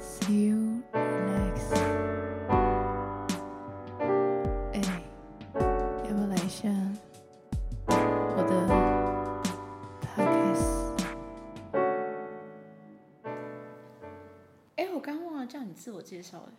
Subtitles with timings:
[0.00, 1.74] See you next。
[4.72, 4.80] 哎，
[5.54, 6.68] 要不要来一下
[8.36, 8.52] 我的
[10.14, 10.92] podcast？
[14.76, 16.52] 哎，我刚忘了叫你自我介绍哎。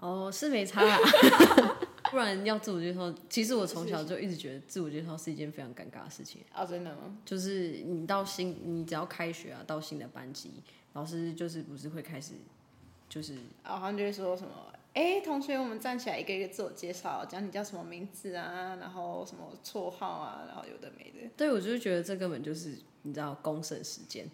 [0.00, 0.98] 哦，是没差啦。
[2.10, 6.42] 不然要自我介绍，其实我从小就一直觉得自我介绍是一件非常尴尬的事情。
[6.52, 7.16] 啊，真的吗？
[7.24, 10.50] 就是你到新，你只要开学啊，到新的班级，
[10.94, 12.34] 老师就是不是会开始，
[13.08, 14.50] 就是啊，好像就会说什么，
[14.98, 21.30] 哎，同学，我们站起来一个一个自我介绍，讲你叫什么名字啊，然后什么绰号啊，然后有的没的。
[21.36, 24.28] 对，我就是觉得这根本就是你知道公审时间，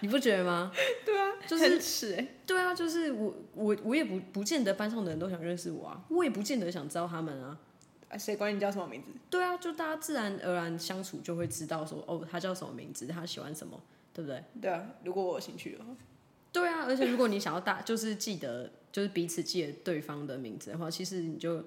[0.00, 0.72] 你不觉得吗？
[1.06, 7.56] 对啊，就是对啊，就是我我我也不不见得班上的人都想认识我啊，我也不见得想知道他们啊。
[8.18, 9.12] 谁管你叫什么名字？
[9.30, 13.80] 对啊，就大家自然而然相处就会知道说，哦，他叫什么名字，他喜欢什么，
[14.12, 14.42] 对不对？
[14.60, 15.90] 对啊，如果我有兴趣的话。
[16.60, 21.64] 对啊，而且如果你想要大，就是记得，就是彼此记得对方的名字的话，其实你就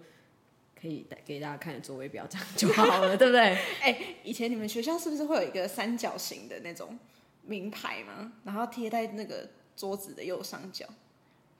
[0.79, 3.41] 可以给大家看座位表，这样就好了，对不对？
[3.81, 6.97] 哎、欸，以前你们学校是不是会有一个三角形的那种
[7.43, 8.33] 名牌嘛？
[8.43, 10.85] 然后贴在那个桌子的右上角，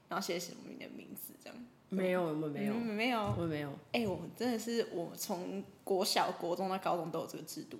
[0.08, 1.66] 然后写什么你的名字这样？
[1.88, 3.68] 没有，我们没有，嗯、没有，我们没有。
[3.92, 7.78] 哎、欸，我们真的是，我从国小、国中到高中都有这个制度。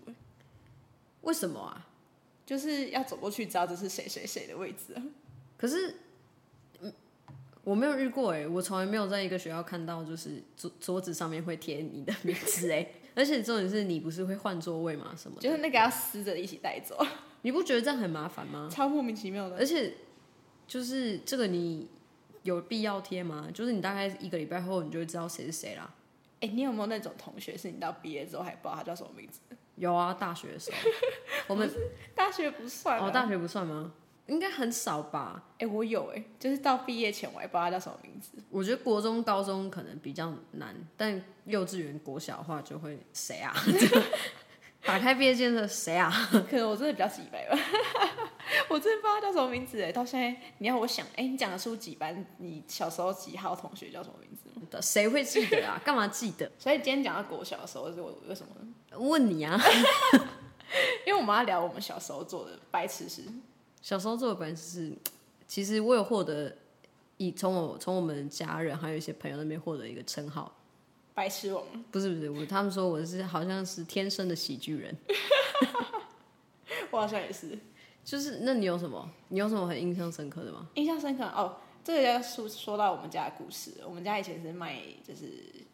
[1.22, 1.88] 为什么啊？
[2.44, 5.02] 就是要走过去知道这是谁谁谁的位置啊。
[5.62, 5.94] 可是，
[6.80, 6.92] 嗯，
[7.62, 15.14] 我没有遇过哎，我从来没有在一个学校看到，就是桌桌子上面会贴你的名字哎， 而且重点是你不是会换座位吗？
[15.16, 15.40] 什么？
[15.40, 16.98] 就是那个要撕着一起带走，
[17.42, 18.68] 你不觉得这样很麻烦吗？
[18.68, 19.94] 超莫名其妙的，而且
[20.66, 21.88] 就是这个你。
[22.42, 23.48] 有必要贴吗？
[23.54, 25.88] 就是你大概一个礼拜后，你就会知道谁是谁啦。
[26.40, 29.38] 哎、欸，你有没有那种同学，是你到毕业之后还不知道他叫什么名字？
[29.76, 30.76] 有啊，大学的时候。
[31.46, 31.70] 我们
[32.16, 33.92] 大学不算哦，大学不算吗？
[34.26, 35.42] 应该很少吧？
[35.54, 38.30] 哎、欸，我有哎、欸，就是到毕业前我还不知道他叫什么名字。
[38.50, 43.54] 我觉得国中、高中可能比较难，但幼稚园、国小的话就会谁啊？
[44.84, 46.10] 打开毕业证的谁啊？
[46.50, 47.56] 可能我真的比较直白吧。
[48.68, 52.24] 我真的不知道他叫什么名字哎，到现在你要我想，哎、欸，你讲得出几班？
[52.38, 54.80] 你小时候几号同学叫什么名字吗？
[54.80, 55.80] 谁会记得啊？
[55.84, 56.50] 干嘛记得？
[56.58, 58.98] 所以今天讲到国小的时候，是我为什么？
[58.98, 59.56] 问你啊，
[61.06, 63.22] 因为我们要聊我们小时候做的白痴事。
[63.82, 64.92] 小时候做的白痴事，
[65.46, 66.56] 其实我有获得，
[67.16, 70.56] 以从我从我们家人还有一些朋友那边获得一个称号。
[71.14, 71.62] 白痴王？
[71.90, 74.96] 不是不是，我他们说我是好像是天生的喜剧人。
[76.90, 77.58] 我好像也是。
[78.04, 79.10] 就是，那你有什么？
[79.28, 80.68] 你有什么很印象深刻的吗？
[80.74, 83.74] 印象深刻哦，这个要说说到我们家的故事。
[83.84, 85.26] 我们家以前是卖就是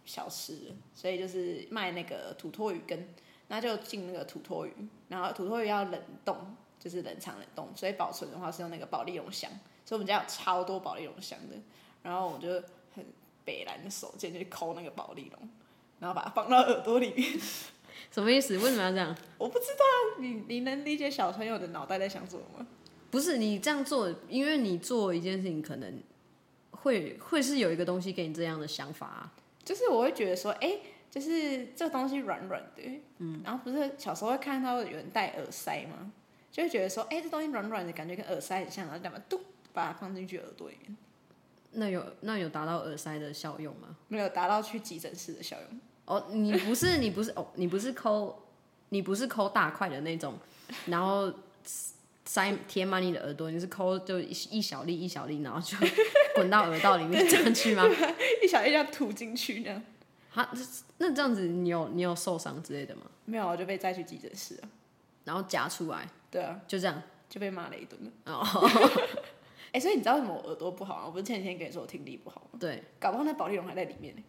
[0.04, 3.06] 小吃，所以就是卖那个土托鱼羹，
[3.48, 4.72] 那就进那个土托鱼，
[5.08, 6.36] 然后土托鱼要冷冻，
[6.78, 9.50] 就是冷藏冷冻，所以保存的话是用那个保利龙箱，
[9.84, 11.56] 所以我们家有超多保利龙箱的，
[12.02, 12.48] 然后我就
[12.94, 13.04] 很
[13.44, 15.48] 北蓝的手贱就去抠那个保利龙，
[15.98, 17.38] 然后把它放到耳朵里面。
[18.12, 18.56] 什么意思？
[18.58, 19.14] 为什么要这样？
[19.36, 22.66] 我不知道，你你能理解小朋友的脑袋在想什么吗？
[23.10, 26.00] 不是你这样做，因为你做一件事情，可能
[26.70, 29.32] 会会是有一个东西给你这样的想法啊。
[29.64, 32.82] 就是我会觉得说，哎、欸，就是这个东西软软的，
[33.18, 36.12] 嗯，然后不是小时候会看到有人戴耳塞吗？
[36.58, 39.41] 就会觉得说，哎、欸，这东西软软的，感觉跟耳塞很像，然后干嘛嘟
[39.72, 40.96] 把它放进去耳朵里面。
[41.70, 43.96] 那有那有达到耳塞的效用吗？
[44.08, 45.80] 没有达到去急诊室的效用。
[46.06, 48.42] 哦，你不是你不是哦，你不是抠，
[48.88, 50.34] 你不是抠大块的那种，
[50.86, 51.32] 然后
[52.24, 55.76] 塞贴满你的耳朵，你是抠就一一小粒一小粒，然后就
[56.34, 57.84] 滚到耳道里面 进去吗？
[58.42, 59.80] 一小粒这样吐进去这样。
[60.30, 60.50] 哈，
[60.96, 63.02] 那这样子你有你有受伤之类的吗？
[63.26, 64.69] 没有，我就被带去急诊室了，
[65.22, 66.08] 然后夹出来。
[66.30, 68.42] 对啊，就这样就被骂了一顿哦，
[69.72, 71.02] 哎、 欸，所以你知道为什么我耳朵不好吗？
[71.06, 72.58] 我不是前几天跟你说我听力不好吗？
[72.60, 74.22] 对，搞不好那保丽龙还在里面呢。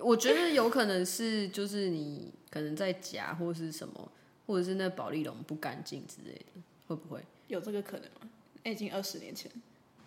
[0.00, 4.10] 我觉得有可能是，就是你可能在夹或是什么，
[4.46, 8.28] 或者是那保丽龙不干净之类的，会不会有这个可能吗？
[8.64, 9.50] 那已经二十年前。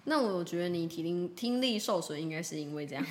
[0.03, 3.05] 那我觉得你听力听力受损，应该是因为这样，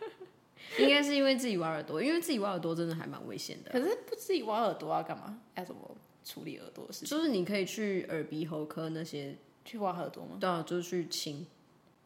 [0.78, 3.70] 应该是因为自己挖耳朵，因为自己挖耳朵真的还蛮危险的。
[3.70, 5.38] 可是不自己挖耳朵要干嘛？
[5.56, 7.08] 要怎么处理耳朵的事情？
[7.08, 10.36] 就是你可以去耳鼻喉科那些去挖耳朵吗？
[10.40, 11.46] 对啊，就是去清。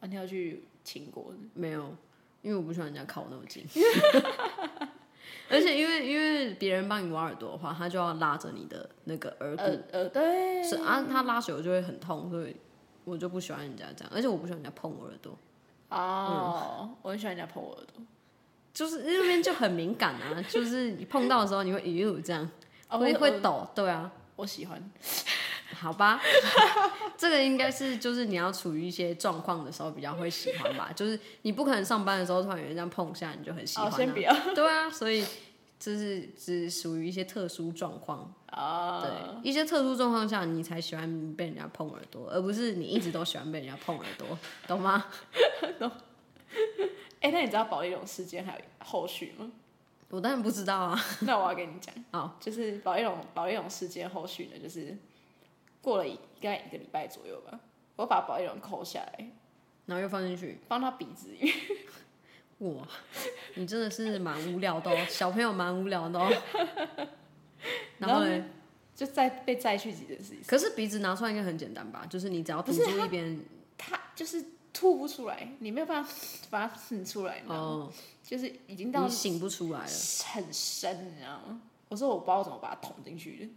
[0.01, 1.33] 啊，你要去清过？
[1.55, 1.95] 没有。
[2.43, 3.65] 因为我不喜欢人家靠我那么近，
[5.51, 12.55] 而且因为因为别人帮你挖耳朵的话，他就要拉着你的那个耳骨，呃呃，对，是啊，他拉久了就会很痛，所以
[13.05, 15.37] 我就不喜欢人家这样，而且我不喜欢人家碰我耳朵。
[15.89, 18.01] 哦，嗯、我很喜欢人家碰我耳朵，
[18.73, 22.49] 就是那边就很敏感啊，就是你碰到的时候你会咦呦这样，
[22.89, 24.91] 会会抖，对啊，我喜欢，
[25.75, 26.21] 好吧，
[27.19, 33.91] 这个应该是就是你要处于一些状况的时候比较会喜欢吧，就是你不可能上班的时候突然有人这样碰一下你就很喜欢、啊。
[33.91, 34.33] 先不要。
[34.55, 35.25] 对啊，所以
[35.79, 39.01] 这是只属于一些特殊状况啊。
[39.03, 39.11] 对，
[39.43, 45.07] 一些特殊状况下你才喜欢被人家碰耳朵，而不是你一直都喜欢被人家碰耳朵，懂吗？
[45.79, 45.91] 懂。
[47.21, 49.51] 哎、欸，那你知道保丽龙事件还有后续吗？
[50.11, 50.99] 我当然不知道啊。
[51.23, 54.97] 那我要跟你讲，好，就是保丽龙保丽龙事件后续呢，就是。
[55.83, 57.61] 过了一大概一个礼拜左右吧，
[57.95, 59.31] 我把保丽龙抠下来，
[59.85, 62.75] 然后又放进去，放他鼻子里面。
[62.75, 62.85] 哇，
[63.55, 66.29] 你真的是蛮无聊的哦，小朋友蛮无聊的哦。
[67.99, 68.45] 然后呢，
[68.97, 70.43] 就再被再去几件事情。
[70.45, 72.05] 可是鼻子拿出来应该很简单吧？
[72.11, 73.41] 就是你只要堵住一边，
[73.79, 74.45] 它就是
[74.79, 76.13] 吐不出来，你没有办法
[76.51, 77.43] 把它吐出来。
[77.47, 77.91] 哦，
[78.23, 79.91] 就是已经到你醒不出来了，
[80.33, 81.63] 很深，你知道吗？
[81.89, 83.49] 我说我不知道怎么把它捅进去的。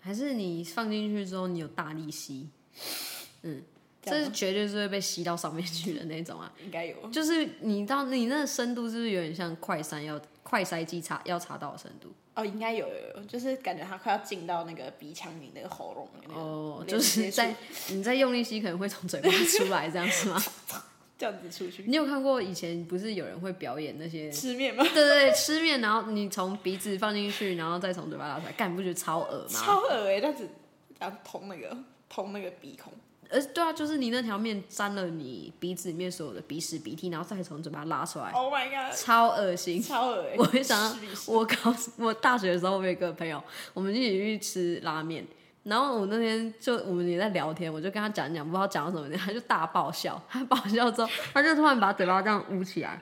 [0.00, 2.48] 还是你放进去之后，你有大力吸，
[3.42, 3.62] 嗯，
[4.02, 6.96] 这，是绝对是会被吸到上面去的那种啊，应该有。
[7.10, 12.12] 就是你到你那个深度，是不是有点像快塞要快塞机查要查到的深度？
[12.34, 16.36] 哦，应该有有有，就是感觉它快要进到那个鼻腔里那个喉咙里面。
[16.36, 17.54] 哦，就是在
[17.88, 20.42] 你在用力吸，可能会从嘴巴出来这样是吗？
[21.18, 24.82] 这样子出去，你有看过以前不是有人会表演那些吃面吗？
[24.82, 29.48] 对对对，吃面，然后你从鼻子放进去，然后再从嘴巴拉出来，干，你不觉得超恶吗？
[29.48, 30.48] 超恶哎，这样子，
[30.98, 31.76] 然后通那个
[32.08, 32.92] 通那个鼻孔，
[33.32, 40.36] 呃，对啊，就是你那条面沾了你鼻子里面所有的鼻屎鼻涕，然后再从嘴巴拉出来，Oh my god，超恶心，超恶心。
[40.36, 43.42] 我会想，我高我大学的时候，我有一个朋友，
[43.72, 45.26] 我们一起去吃拉面。
[45.64, 50.20] 然后我那天就我们也在聊天，我就跟他讲讲，不知道讲什么，他就大爆笑。
[50.28, 53.00] 他爆笑之后，他就突然把嘴巴这样捂起来，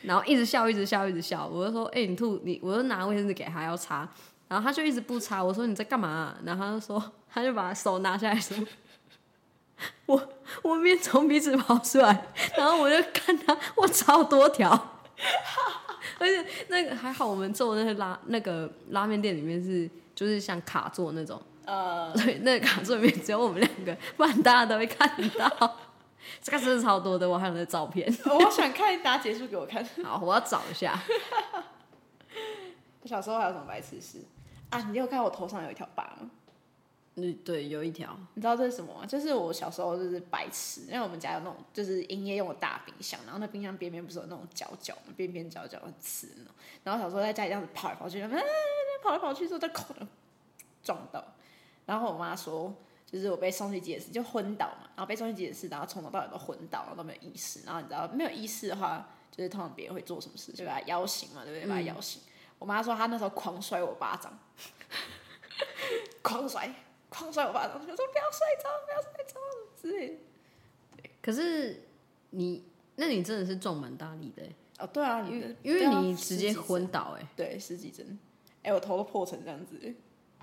[0.00, 1.46] 然后一直笑，一直笑，一直笑。
[1.46, 4.08] 我就说：“哎、欸，你吐，你……”我就拿卫生纸给他要擦，
[4.48, 5.44] 然后他就一直不擦。
[5.44, 8.56] 我说：“你在干嘛、啊？”然后他就说：“他就把手拿下来说，
[10.06, 10.28] 我
[10.62, 12.26] 我面从鼻子跑出来。
[12.56, 14.70] ”然后我就看他， 我超多条，
[16.18, 21.40] 而且那个还好，我们做的那个拉那个拉面店里面是就是像卡座那种。
[21.64, 25.76] 呃，对，那个卡座里面只有我们两个，不然大家都会看到。
[26.40, 28.06] 这个真的超多的，我还有那照片。
[28.24, 29.84] 我想看，大家结束给我看。
[30.04, 30.96] 好，我要找一下。
[33.02, 34.24] 我小时候还有什么白痴事
[34.70, 34.78] 啊？
[34.90, 36.30] 你有看我头上有一条疤吗？
[37.18, 38.14] 嗯，对，有一条。
[38.34, 39.06] 你知道这是什么吗？
[39.06, 45.14] 就是我小时候就是白痴，因为我们家有那种就是营业用的大冰箱，然后那冰箱边边不是有那种角角嘛？
[45.16, 46.52] 边边角角很刺那种。
[46.84, 48.20] 然后小时候在家里这样子跑来跑去，
[49.02, 50.06] 跑来跑去之后在口上
[50.82, 51.24] 撞到。
[51.86, 52.74] 然后我妈说，
[53.10, 57.60] 就是我被送去急诊室就昏倒嘛，然后被送去急诊室，然后从头到尾都昏倒，然后都没有意识。
[57.64, 60.52] 然后你知道没有意识的话，就是通常别人会做什么事？
[60.52, 61.66] 就把他摇醒嘛，对不对？
[61.66, 62.20] 把他摇醒。
[62.20, 62.28] 嗯、
[62.58, 64.38] 我妈说她那时候狂摔我巴掌，
[66.22, 66.68] 狂摔，
[67.08, 69.40] 狂摔我巴掌，就说不要睡着，不要睡着
[69.80, 70.16] 之类的。
[70.96, 71.10] 对。
[71.22, 71.82] 可是
[72.30, 72.64] 你，
[72.96, 74.42] 那你真的是撞蛮大力的
[74.78, 74.86] 哦。
[74.92, 78.18] 对啊，因为因为你直接昏倒哎，对，十几针，
[78.62, 79.94] 哎，我头都破成这样子。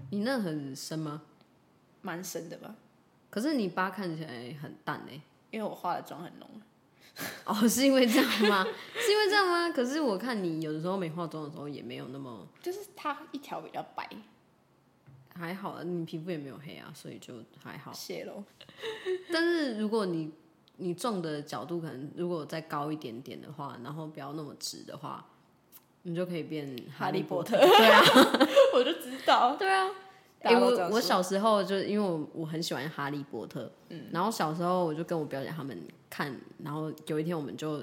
[0.10, 1.24] 你那很深吗？
[2.02, 2.76] 蛮深的吧，
[3.30, 5.22] 可是你疤看起来很淡哎，
[5.52, 6.50] 因为我化的妆很浓。
[7.46, 8.66] 哦，是因为这样吗？
[8.96, 9.70] 是因为这样吗？
[9.70, 14.10] 可是我看你有的时候没化妆的时候也没有那么，就是它一条比较白，
[15.34, 17.92] 还好啊，你皮肤也没有黑啊，所以就还好。
[17.94, 18.44] 谢喽。
[19.32, 20.32] 但是如果你
[20.78, 25.26] 你种的角度可能如果再高一点点的话，然后不要那么直的话，
[26.04, 27.58] 你就可以变哈利波特。
[27.58, 28.02] 对啊，
[28.74, 29.56] 我就知道。
[29.56, 29.90] 对啊。
[30.46, 37.82] 因为我我小时候就因为我我很喜欢哈利波特，嗯，然后小时候我就跟我表姐他们看，然后有一天我们就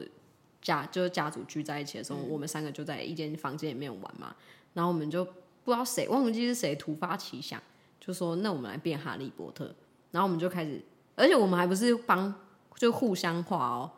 [0.60, 4.36] 家就是家族聚在一起的时候，嗯、我们三个就在一间房间里面玩嘛，
[4.74, 5.26] 然后我们就
[5.64, 7.60] 不知道谁忘记是谁突发奇想，
[8.00, 9.74] 就说那我们来变哈利波特，
[10.10, 10.82] 然后我们就开始，
[11.16, 12.32] 而且我们还不是帮
[12.76, 13.90] 就互相画哦，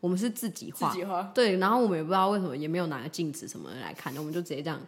[0.00, 4.80] 我们是自己画，自己画，对，然后我们也不知道为什么也没有拿个镜子什么的来看，我们就直接这样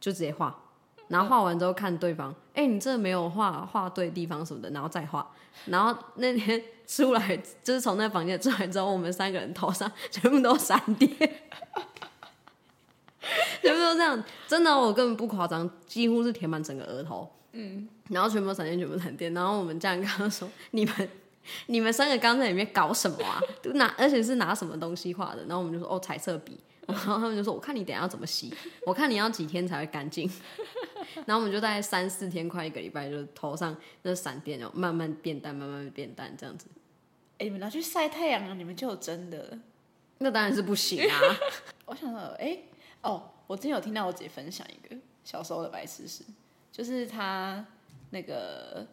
[0.00, 0.60] 就直接画。
[1.08, 5.30] 然后画完之后看对方，哎、欸，你这没有画画对地方什么的，然后再画。
[5.66, 11.10] 然后那天出来，就是从那房间出来之后，我们三个人头上全部都闪电，
[13.64, 17.28] 全部都这样，真的，我根本不夸张，几乎是填满整个额头。
[17.52, 19.32] 嗯，然后全部闪电，全部闪电。
[19.32, 21.08] 然后我们家人跟他说：“你们，
[21.66, 23.40] 你们三个刚在里面搞什么啊？
[23.74, 28.52] 拿，而且是拿什么东西画的？”然后我们就说：“哦，彩色笔。”然后他们就说：“我看你等下要怎么洗，
[28.84, 30.30] 我看你要几天才会干净。
[31.24, 36.66] ”然后我们就大概三四天，快一个礼拜，就头上那闪电，然后慢慢变淡，慢慢变淡，这样子。
[37.38, 38.54] 哎，你们拿去晒太阳啊？
[38.54, 39.58] 你们就有真的？
[40.18, 41.20] 那当然是不行啊！
[41.86, 42.58] 我想到，哎，
[43.02, 46.24] 哦，我之前有听到我姐分享一个小时候的白痴事，
[46.72, 47.66] 就是她
[48.10, 48.86] 那个，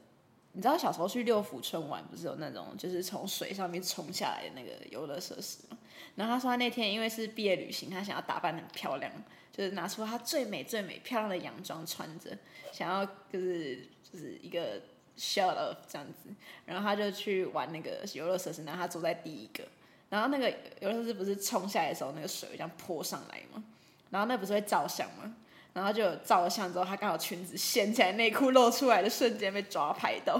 [0.53, 5.77] 你知道小时候去六福村玩，不是有那种就是从水上面冲下来的那个游乐设施吗？
[6.15, 9.11] 然后他说他那天因为是毕业旅行，他想要打扮很漂亮，
[9.51, 12.37] 就是拿出他最美最美漂亮的洋装穿着，
[12.73, 14.81] 想要就是就是一个
[15.17, 16.29] show off 这样子。
[16.65, 19.63] 然后他就去玩那个游乐设施，然后他坐在第一个。
[20.09, 20.49] 然后那个
[20.81, 23.63] 游乐设施不是冲下来的时候，那个水这样泼上来吗？
[24.11, 25.33] 然后那不是会照相吗？
[25.73, 30.39] 然后就照了相之后，他刚好裙子掀起来，内裤露出来的瞬间被抓拍到。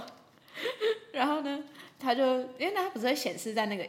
[1.14, 1.64] 然后呢，
[1.98, 3.88] 他就因为他不是会显示在那个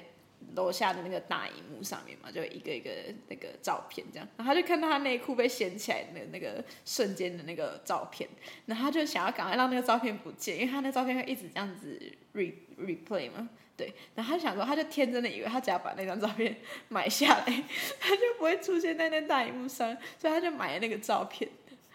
[0.55, 2.91] 楼下的那个大荧幕上面嘛，就一个一个
[3.29, 4.29] 那个照片这样。
[4.37, 8.29] 然后他就看到他内裤被掀起来的那个瞬间的那个照片，
[8.67, 12.01] 然后他就想要赶快让那个照片不见，因为他那照片会一直这样子
[12.35, 13.49] re replay 嘛。
[13.75, 16.55] 对，然后他就想说，他就天真的以为他只要把那张照片
[16.89, 17.65] 买下来，
[17.99, 21.49] 他就不会出现在那大荧幕上，所以他就买了那个照片。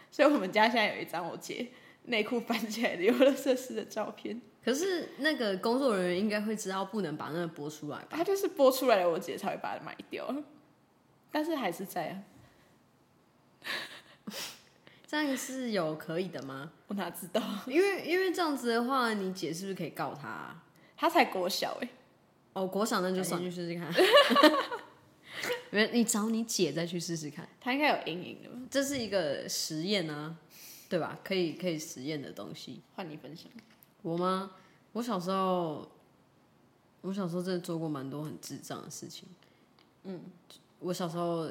[0.09, 1.67] 所以我们家现在有一张我姐
[2.05, 4.41] 内裤翻起来的游乐设施的照片。
[4.67, 8.07] 可是那个工作人员应该会知道不能把那个播出来吧？
[8.17, 10.43] 他就是播出来了，我姐才会把它买掉。
[11.31, 12.19] 但是还是在啊。
[15.07, 16.69] 这样是有可以的吗？
[16.87, 17.41] 我哪知道？
[17.65, 20.61] 因为因为这样子的话，你姐是不是可以告他啊？
[20.97, 21.87] 他才国小哎，
[22.51, 23.89] 哦，国小那就上去试试看。
[25.71, 27.47] 没，你找你姐再去试试看。
[27.61, 30.35] 她应该有阴影的，这是一个实验啊，
[30.89, 31.17] 对吧？
[31.23, 32.81] 可以可以实验的东西。
[32.93, 33.49] 换你分享。
[34.01, 34.51] 我吗？
[34.93, 35.87] 我小时候，
[37.01, 39.27] 我小时候真的做过蛮多很智障的事情。
[40.03, 40.21] 嗯，
[40.79, 41.47] 我小时候，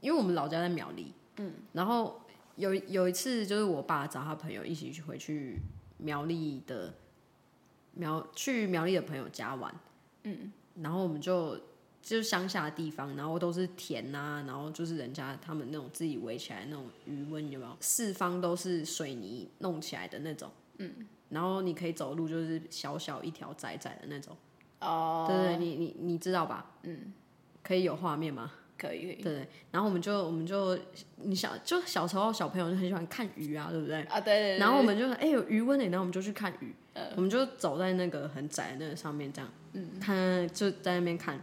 [0.00, 2.20] 因为我们老家在苗栗，嗯，然后
[2.56, 5.58] 有有一次就是我爸找他朋友一起去回去
[5.98, 6.94] 苗栗的。
[7.94, 9.70] 苗去苗栗的朋友家玩，
[10.22, 11.58] 嗯，然后我们就
[12.00, 17.76] 就是乡下的地方，然后都是田呐、啊，然后就是人家他们那种自己围起来那种鱼温，有没有？
[17.80, 24.36] 四方都是水泥弄起来的那种，嗯，然后你可以走路，就是小小一条窄窄的那种，
[24.80, 26.66] 哦，对对，你你你知道吧？
[26.82, 27.12] 嗯，
[27.62, 28.52] 可以有画面吗？
[28.78, 30.76] 可以，可以，对，然后我们就我们就
[31.16, 34.02] 你小就小时候小朋友就很喜欢看鱼啊，对不对？
[34.02, 34.58] 啊，对对，对。
[34.58, 41.40] 然后我们就哎有鱼温呢，然后我们就去看鱼，呃、我们就走在那个很窄的那个上面这样，嗯，看就在那边看，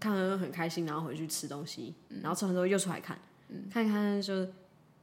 [0.00, 3.18] 看了很开心，然后回去吃东西，嗯、然后吃完之后又出来看，
[3.50, 4.48] 嗯、看一看就哦，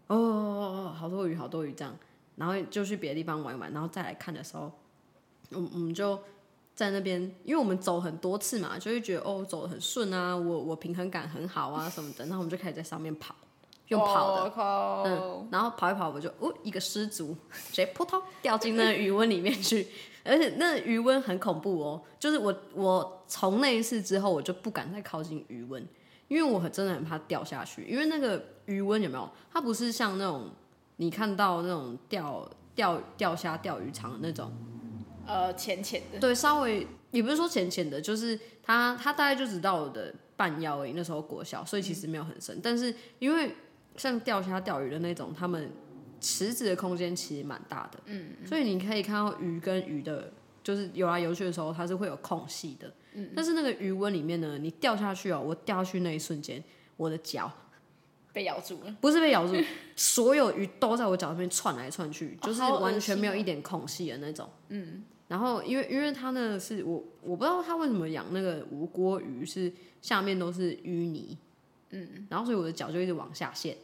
[0.07, 1.95] 哦，哦，哦好多鱼好多鱼这样，
[2.39, 4.71] 然后就去别的地方玩一玩，然后再来看的时候，
[5.51, 6.17] 我我们就。
[6.75, 13.35] 在那边，因为我们走很多次嘛，就会觉得哦，走得很顺啊，我我平衡感很好啊什么的，然后我们就开始在上面跑，
[13.89, 17.35] 用跑的，哦、嗯，然后跑一跑，我就哦一个失足，
[17.67, 19.85] 直接扑通掉进那余温里面去，
[20.23, 25.85] 而且那余温很恐怖哦，就是我我从那一次之后，我就不敢再靠近余温，
[26.29, 29.29] 因为我真的很怕掉下去，因为那个余温有没有？
[29.51, 30.49] 它不是像那种
[30.99, 34.51] 你看到那种钓钓钓虾钓鱼场的那种。
[35.25, 40.93] 呃，浅浅的，对，稍微也不是说浅浅的，就是它它大概就只到我的半腰而已。
[40.93, 42.55] 那时候国小，所以其实没有很深。
[42.57, 43.55] 嗯、但是因为
[43.95, 45.71] 像钓虾、钓鱼的那种，他们
[46.19, 52.91] 池子的空间其实蛮大的，嗯，所以你可以看到鱼跟鱼的，就是游来游去的时候，它是会有空隙的。
[53.13, 56.63] 嗯，但是那个鱼温里面呢，你掉下去哦，我掉下去那一瞬间，
[56.97, 57.51] 我的脚
[58.33, 59.55] 被咬住了，不是被咬住，
[59.95, 65.03] 所有鱼都在我脚上面窜来窜去，哦、就是完全没有一点空隙的那种，嗯。
[65.29, 69.71] 然后，因为因为他那个是我我不知道他为什么养那个无锅鱼是
[70.01, 71.37] 下面都是淤泥，
[71.91, 73.77] 嗯，然后所以我的脚就一直往下陷，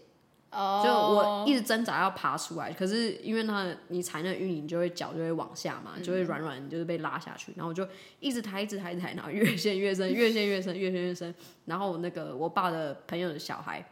[0.50, 7.88] 哦，就我一直挣扎要爬出来，可是因为那你踩那淤泥，你就会脚就会往下嘛，就会软软，就是被拉下去，然后我就
[8.20, 11.32] 一直抬，一直抬，一直抬，然后越陷越深，越陷越深，越陷越深。
[11.66, 13.86] 然后那个我爸的朋友的小孩，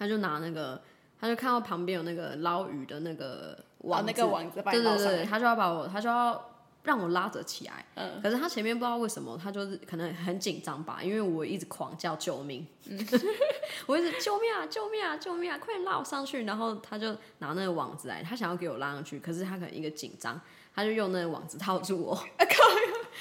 [0.00, 0.80] 他就拿那个，
[1.20, 6.46] 他就看到旁边有那个捞鱼的那个网，那个网子，对对对，他就要把我，他就要。
[6.82, 12.98] 让我拉着起来，嗯、可是他前面不知道为什么，他就是可能很紧张吧，因为我一直狂叫救命，嗯、
[13.84, 16.44] 我一直救命啊救命啊救命啊，快点拉我上去！
[16.44, 20.40] 然后他就拿那个网子来，他想要给我拉上去，可是他可能一个紧张，
[20.74, 22.46] 他就用那个网子套住我， 啊、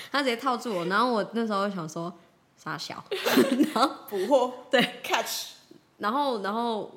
[0.10, 2.18] 他直接套住我，然后我那时候想说
[2.56, 3.04] 傻小，
[3.76, 5.56] 然后捕获对 catch，
[6.00, 6.92] 然后然后。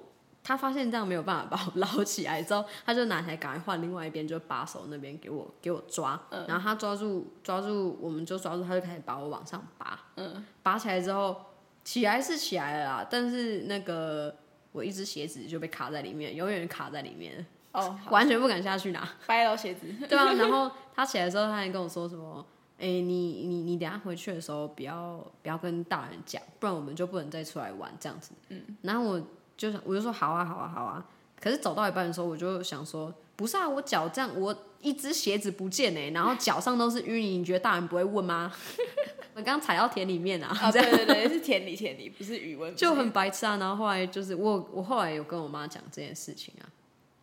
[0.44, 11.40] 他发现这样没有办法把我 捞起来之后，他就拿起来赶快换另外一边，就把手那边给我给我抓，嗯、然后他抓住抓住，我们就抓住，他就开始把我往上拔，嗯，拔起来之后
[11.84, 14.34] 起来是起来了啦，但是那个
[14.72, 22.44] 我一只鞋子就被卡在里面，永远卡在里面，哦， 完全不敢下去拿，掰了鞋子， 对啊，然后他起来之后，他还跟我说什么？
[22.82, 29.22] 哎、欸，你你你等下回去的时候不要不要跟大人讲，不然我们就不能再出来玩这样子，嗯，然后我。
[29.54, 31.06] 就是我就说好啊好啊好啊，
[31.40, 38.52] 可是走到一半的时候，我就想说，不是啊，我脚这样，我一只鞋子不见哎，然后脚上都是淤泥，你觉得大人不会问吗？
[39.34, 40.48] 我刚踩到田里面啊！
[40.60, 43.56] 啊，对对对，是田里田里，不是语文，就很白痴啊。
[43.58, 46.66] 然后后来就是我，我后来有跟我妈讲这件事情啊。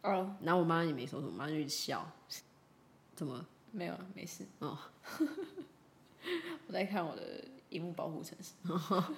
[0.04, 0.36] 哦。
[0.42, 2.10] 然后我妈也没说什么，我妈就一直笑。
[3.16, 3.44] 怎么？
[3.72, 4.46] 没有，没事。
[4.60, 4.78] 哦。
[6.68, 8.54] 我在看我的荧幕保护城市。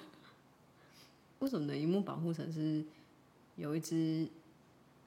[1.40, 1.76] 为什么呢？
[1.76, 2.84] 荧幕保护城市
[3.56, 4.28] 有一只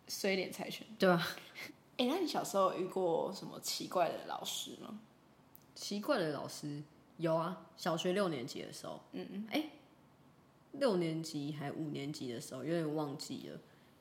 [0.08, 1.26] 衰脸柴犬，对吧？
[1.98, 5.00] 哎，那你小时候有遇过什么奇怪的老师吗？
[5.74, 6.84] 奇怪的老师
[7.18, 9.70] 有啊，小学六年级的时候，嗯嗯，哎，
[10.74, 13.60] 六年级还五年级的时候，有点忘记了，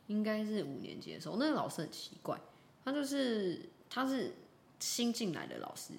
[0.08, 1.36] 应该是五年级的时候。
[1.36, 2.40] 那个老师很奇怪，
[2.84, 4.34] 他就是他是
[4.78, 5.92] 新进来的老师，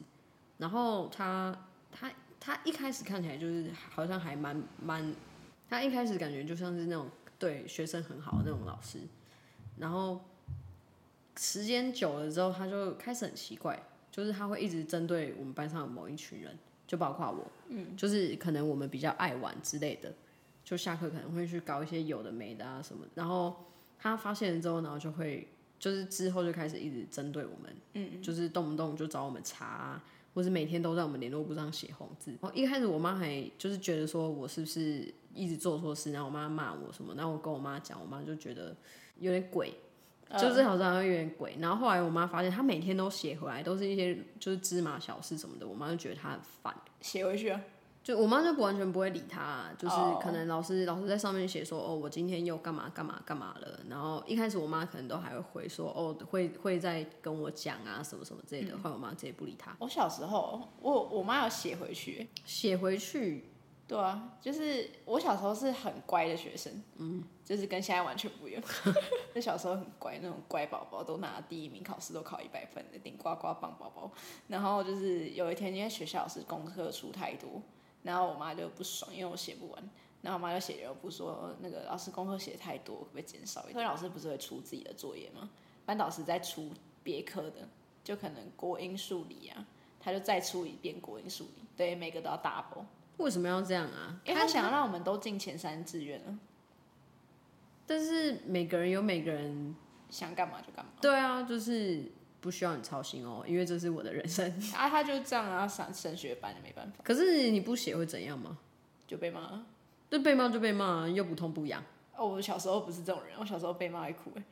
[0.57, 1.55] 然后他
[1.91, 5.13] 他他一开始看起来就是好像还蛮蛮，
[5.69, 8.99] 他一开始感觉就像是那种对学生很好的那种老师，
[9.77, 10.19] 然后。
[11.37, 13.77] 时间久了之后，他就开始很奇怪，
[14.09, 20.13] 就是他会一直针对我们班上的某一群人，就包括我，嗯，就是可能我们比较爱玩之类的，
[20.63, 23.53] 就下课可能会去搞一些有的没的啊什么，然后
[23.99, 25.45] 他发现了之后，然后就会
[25.85, 32.31] 就是之后就开始一直针对我们，嗯，就是动不动就找我们查啊，或是每天都在我们联络簿上写红字。
[32.41, 38.75] 然后一开始我妈还就是觉得说我是不是一直做错事，然后我妈骂我什么，然后我跟我妈讲，我妈就觉得
[39.19, 39.71] 有点鬼。
[40.39, 47.61] 就是好像有点鬼，然后后来我妈发现她每天都写回来，都是一些就是芝麻小事什么的，我妈就觉得她很烦，写回去啊，
[48.05, 50.89] 就我妈就不完全不会理他，就是可能老师、oh.
[50.89, 59.75] 老师在上面写说哦，我今天又干嘛干嘛干嘛了，然后一开始我妈可能都还会回说哦，会会再跟我讲啊什么什么之类的，后来、嗯、我妈直接不理他。
[59.79, 63.49] 我小时候我我妈有写回去，写回去。
[63.87, 68.61] 对啊，就是我小时候是很乖的学生，嗯，就是跟现在完全不一样。
[69.33, 74.11] 就小时候很乖，那种乖宝宝，都拿第一名，考试都考一百分的顶呱呱棒宝宝。
[74.47, 77.61] 然后就是有一天，因为学校是功课出太多，
[78.05, 79.89] 然后我妈就不爽，因为我写不完。
[80.21, 83.73] 然后我妈就写了，不说那个老师功课写太多，可不可以减少一点？
[83.73, 85.49] 因为老师不是会出自己的作业吗？
[85.85, 86.71] 班导师在出
[87.03, 87.67] 别科的，
[88.03, 89.65] 就可能国英数理啊，
[89.99, 92.85] 他就再出一遍国英数理，对，每个都要 double。
[93.17, 94.19] 为什么要这样啊？
[94.25, 96.39] 因为他想要让我们都进前三志愿啊。
[97.85, 99.75] 但是每个人有每个人
[100.09, 100.91] 想干嘛就干嘛。
[100.99, 102.11] 对啊，就是
[102.45, 104.47] 不需要你操心哦，因为这是我的人生。
[104.77, 107.03] 啊，他就这样啊，上升学班也没办法。
[107.03, 108.59] 可是你不写会怎样吗？
[109.07, 109.65] 就被骂。
[110.11, 111.83] 对被骂就被骂，又不痛不痒。
[112.15, 114.43] 哦，我小时候不是这种人，我小时候被骂还哭哎。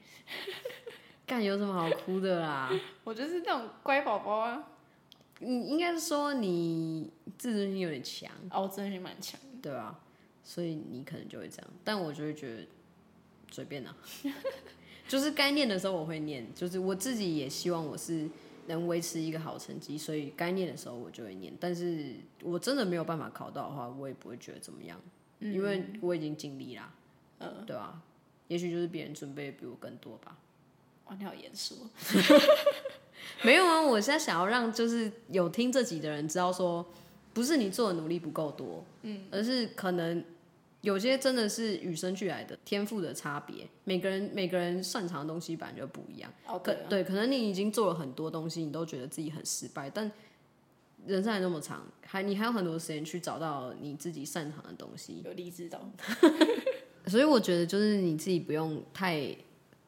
[1.27, 2.71] 干有什么好哭的啦？
[3.05, 4.69] 我就是那种乖宝宝啊。
[5.37, 9.99] 你应该是说你自尊心有点强哦，我自尊心蛮强，对吧？
[10.43, 12.67] 所以你可能就会这样，但我就会觉得
[13.51, 13.95] 随便啊，
[15.13, 18.27] 就是该念的时候我会念，就是我自己也希望我是
[18.65, 21.53] 能维持一个好成绩，所以该念的时候我就会念。
[21.59, 24.99] 但是我真的没有办法考到的话，我也不会觉得怎么样，
[25.41, 26.91] 嗯、因为我已经尽力啦，
[27.41, 28.01] 嗯，对吧？
[28.47, 30.35] 也许就是别人准备的比我更多吧。
[31.05, 31.87] 哇，你好严肃。
[33.45, 36.83] 没有啊，我现在想要让就是有听这集的人知道说，
[37.35, 40.25] 不是你做的努力不够多，嗯，而是可能
[40.83, 43.67] 有些真的是与生俱来的天赋的差别。
[43.85, 46.31] 每个人每个人擅长的东西本来就不一样。
[46.45, 50.11] 哦，可对，可能你已经做了很多东西，你都觉得自己很失败，但
[51.07, 55.21] 人生还那么长，还你还有很多时间去找到你自己擅长的东西。
[55.25, 55.89] 有励志到，
[57.07, 59.35] 所以我觉得就是你自己不用太。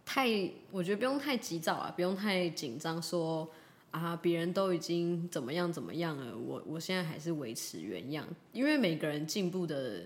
[0.07, 0.29] 太，
[0.69, 3.49] 我觉得不用太急躁啊，不用太紧张，说
[3.89, 10.03] 啊，别人都已经怎么样怎么样了，我我现在还是维持原样，因为每个人进步的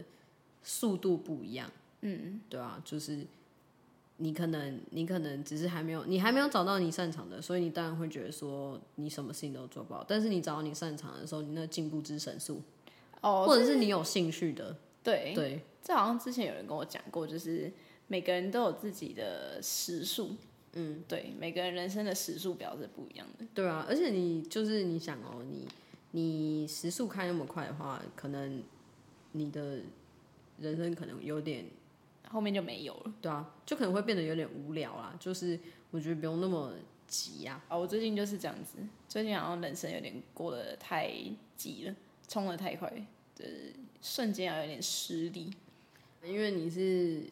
[0.63, 3.26] 速度不一样，嗯，对啊，就是
[4.17, 12.62] 你可能你可能只是还没有，你还没有找到你擅长的，所以你当然会觉得说你什么事情都做不好，但是你找到你擅长的时候，你那进步之神速，
[13.22, 17.72] 哦，或者是你有兴趣的，对对，这好像之前有人跟我讲过，就是。
[18.12, 20.36] 每个人都有自己的时速，
[20.74, 23.45] 嗯，对，每个人人生的时速表是不一样的。
[23.54, 25.67] 对啊，而且你就是你想哦，你
[26.10, 28.63] 你时速开那么快的话，可能
[29.34, 29.82] 你的
[30.62, 31.65] 人生可能有点
[32.30, 33.13] 后面就没有了。
[33.22, 35.15] 对啊，就可能会变得有点无聊啦。
[35.19, 35.60] 就是
[35.91, 36.74] 我觉得不用那么
[37.08, 37.62] 急呀。
[37.67, 41.12] 啊，我最近就是这样子，最近好像人生有点过得太
[41.56, 41.95] 急了，
[42.28, 42.91] 冲得太快，
[43.36, 45.52] 就是瞬间要有点失力，
[46.24, 47.24] 因为你是。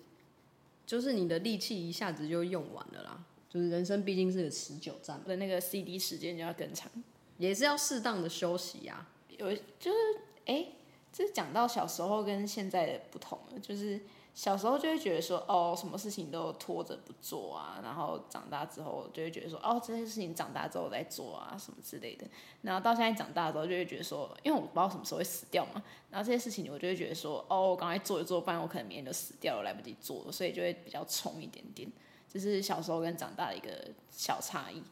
[0.86, 6.90] 就是你的力气一下子就用完了啦，就是人生毕竟是个持久战，的那个 CD 时间就要更长，
[7.38, 9.12] 也是要适当的休息呀、啊。
[9.38, 9.98] 有就是
[10.46, 10.66] 哎，
[11.12, 14.00] 这讲到小时候跟现在的不同了，就是
[14.36, 22.28] 小时候就会觉得说，哦，什么事情都拖着不做啊，然后长大之后就会觉得说，哦，这些事情长大之后再做啊，什么之类的。
[22.62, 31.89] 然后到现在长大之后，就会觉得说，因为我不知道什么时候会死掉嘛，然后这些事情我就会觉得说，哦，我刚才做一做，不然我可能明天就死掉了，来不及做了，所以就会比较冲一点点。
[32.32, 33.72] 这是小时候跟长大的一个
[34.12, 34.84] 小差异。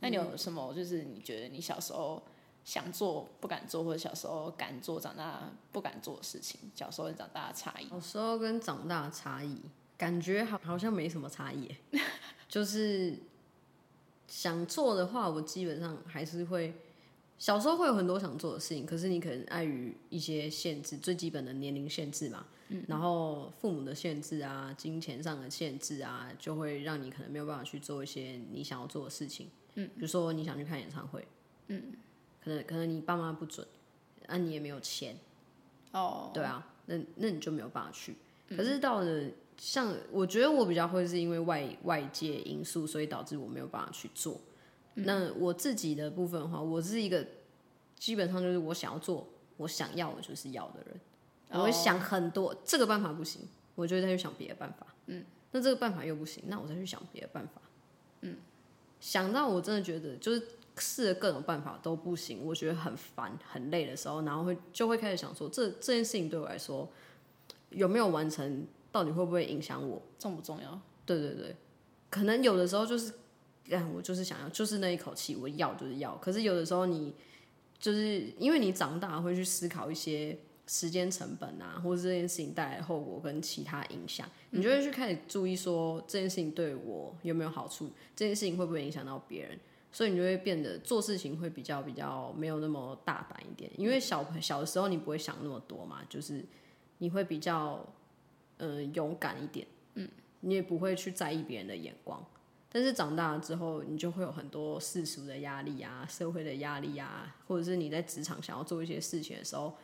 [0.00, 2.22] 那你有什么就是你觉得你小时候
[2.64, 6.58] 想做不敢做，或者小时候敢做长大不敢做的事情？
[6.74, 7.88] 小时候跟长大的差异？
[7.88, 9.60] 小时候跟长大的差异，
[9.96, 11.68] 感觉好好像没什么差异。
[12.48, 13.18] 就是
[14.28, 16.74] 想做的话，我基本上还是会。
[17.36, 29.48] 小时候会有很多想做的事情，可是你可能碍于一些限制，最基本的年龄限制嘛，嗯，然后父母的限制啊，金钱上的限制啊，就会让你可能没有办法去做一些你想要做的事情。
[29.74, 31.26] 嗯，比如说你想去看演唱会，
[31.66, 31.92] 嗯，
[32.44, 33.66] 可能可能你爸妈不准，
[34.26, 35.16] 啊，你也没有钱，
[35.92, 38.16] 哦，对啊，那那你就没有办法去。
[38.50, 44.38] 可是到了像我觉得我比较会是因为外外界因素，所以导致我没有办法去做。
[44.94, 47.26] 那我自己的部分的话，我是一个
[47.96, 49.26] 基本上就是我想要做，
[49.56, 51.00] 我想要的就是要的人。
[51.48, 54.86] 我会想很多，这个办法不行，我就会再去想别的办法。
[55.06, 57.62] 嗯，那这个办法又不行，那我再去想别的办法。
[58.20, 58.36] 嗯，
[59.00, 60.42] 想到我真的觉得就是
[60.78, 66.88] 试了各种办法都不行，我觉得很烦很累的时候，然后会就会开始想说，这这件事情对我来说
[67.70, 70.80] 有没有完成，到底会不会影响我，重不重要？
[71.04, 71.56] 对对对，
[72.10, 73.12] 可能有的时候就是。
[73.70, 76.14] 哎我就是想要，就是那一口气，我要就是要。
[76.16, 77.14] 可是有的时候，你
[77.78, 89.58] 就是因为你长大，会去思考一些时间成本啊，或者这件事情带来的后果跟其他影响，你就会去开始注意说这件事情对我有没有好处，这件事情会不会影响到别人，
[89.94, 93.70] 所以你就会变得做事情会比较比较没有那么大胆一点。
[93.76, 96.44] 因为小小的时候你不会想那么多嘛，就是
[96.98, 97.86] 你会比较
[98.56, 100.08] 嗯、呃、勇敢一点，嗯，
[100.40, 102.20] 你也不会去在意别人的眼光。
[102.68, 109.76] 但是长大了之后，你就会有很多世俗的压力啊，社会的压力啊，或者是你在职场想要做一些事情的时候，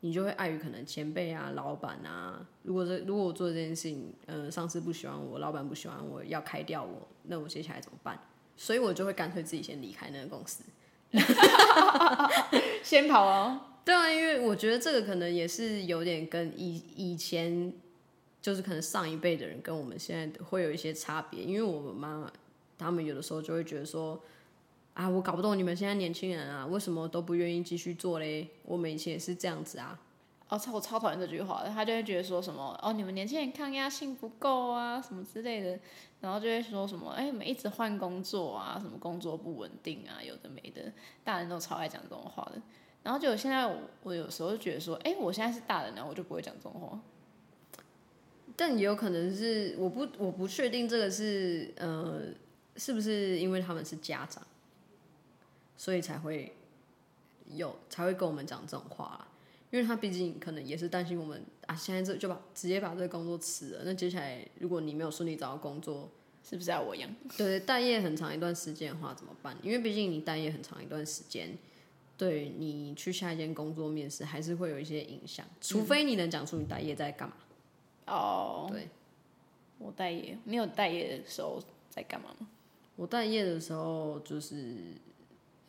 [0.00, 8.18] 你就会碍于可能前辈啊、老板啊，如果这如果我做这件事情，呃，上司不喜欢我，老板不喜欢我，要开掉我，那我接下来怎么办？
[8.56, 10.62] 所以我就会干脆自己先离开那个公司，
[12.82, 13.60] 先跑哦。
[13.84, 17.72] 对啊，因为我觉得这个可能也是有点跟以以前。
[18.44, 22.30] 就是可能上一辈的人跟我们现在会有一些差别，因为我们妈妈
[22.76, 24.20] 他们有的时候就会觉得说，
[24.92, 28.46] 啊，我搞不懂你们现在年轻人啊，为什么都不愿意继续做嘞？
[28.64, 29.98] 我们以前也是这样子啊。
[30.54, 35.76] 哦，超我超讨厌这句话，他就会觉得说什么，哦，你们年轻人抗压性不够啊，什么之类的，
[36.20, 40.92] 然后就会说什么，哎，你们一直换工作啊，什么工作不稳定啊，有的没的，
[41.24, 42.62] 大人都超爱讲这种话的。
[43.02, 47.00] 然后就现在我，我有时候就觉得说，哎，我现在是大人了，我就不会讲这种话。
[48.54, 52.20] 但也有可能是我不我不确定这个是呃
[52.76, 54.40] 是不是因为他们是家长，
[55.76, 56.54] 所以才会
[57.48, 59.26] 有才会跟我们讲这种话。
[59.74, 63.82] 因为他毕竟可能也是担心我们啊，现在这就把直接把这个工作辞了。
[63.84, 66.08] 那接下来如果你没有顺利找到工作，
[66.48, 67.12] 是不是要我养？
[67.36, 69.56] 对，待业很长一段时间的话怎么办？
[69.64, 71.58] 因为毕竟你待业很长一段时间，
[72.16, 75.44] 对你去下一间工作面试还是会有一些影响。
[75.60, 77.34] 除非你能讲出你待业在干嘛。
[78.06, 78.88] 哦、oh，对，
[79.78, 81.60] 我待业，你有待业的时候
[81.90, 82.46] 在干嘛吗？
[82.94, 84.76] 我待业的时候就是，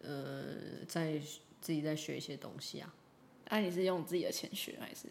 [0.04, 1.18] 呃，在
[1.60, 2.94] 自己在学一些东西啊。
[3.50, 5.08] 那、啊、你是用自己的钱学还是？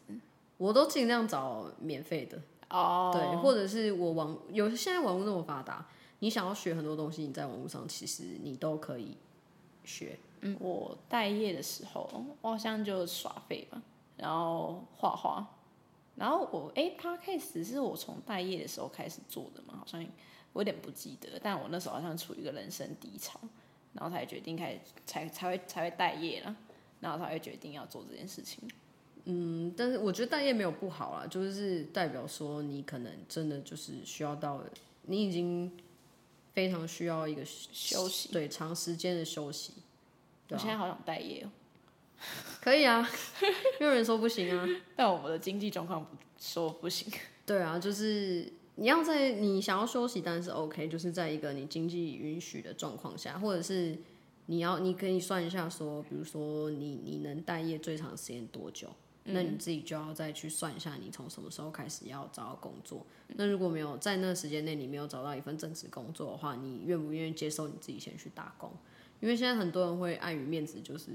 [0.56, 3.12] 我都尽量找免费的哦。
[3.12, 3.22] Oh.
[3.22, 5.86] 对，或者是我网有现在网络那么发达，
[6.20, 9.16] 你想要学很多东西，你在网络上其实你都可以
[9.84, 10.18] 学。
[10.40, 12.08] 嗯，我待业的时候，
[12.40, 13.82] 我好像就耍废吧，
[14.16, 15.46] 然后画画。
[16.16, 20.00] 然后我哎，Podcast 是我从待业的时候开始做的嘛，好像
[20.52, 23.40] 我有点不记得，但我那时候好像处于一个人生低潮，
[23.92, 26.54] 然后才决定开始才才会才会待业了，
[27.04, 28.66] 然后他会决定要做这件事情。
[29.26, 34.62] 嗯，但是我觉得待业没有不好啦，就是代表说你可能真的就是需要到，
[35.02, 35.70] 你已经
[36.54, 39.74] 非常需要一个休息，对，长时间的休息。
[40.48, 41.50] 我现在好想待业哦。
[42.62, 43.06] 可以啊，
[43.78, 44.66] 没有人说不行啊。
[44.96, 47.12] 但我们的经济状况不说不行。
[47.44, 53.98] 对啊，就是你要在你想要休息，但是 OK，就是在一个你经济允许的状况下，或者是
[54.46, 58.88] 你要你可以算一下说，比如说你你能待业最长时间多久，
[59.24, 63.06] 嗯，那你自己就要再去算一下，你从什么时候开始要找到工作。
[63.28, 68.70] 那如果没有在那个时间内你没有找到一份正职工作的话，你愿不愿意接受你自己先去打工？
[69.20, 71.10] 因为现在很多人会碍于面子，就是。